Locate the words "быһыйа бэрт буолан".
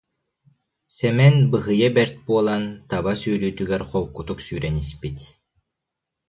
1.51-2.63